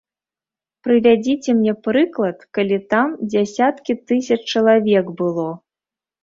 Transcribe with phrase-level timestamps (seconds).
[0.85, 5.47] Прывядзіце мне прыклад, калі там дзясяткі тысяч чалавек было?